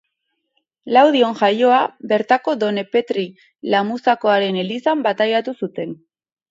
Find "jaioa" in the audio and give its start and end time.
1.41-1.83